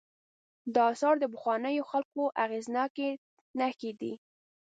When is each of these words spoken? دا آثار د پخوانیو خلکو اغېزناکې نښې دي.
دا 0.73 0.81
آثار 0.93 1.15
د 1.19 1.25
پخوانیو 1.33 1.87
خلکو 1.91 2.21
اغېزناکې 2.43 3.09
نښې 3.59 3.91
دي. 4.01 4.13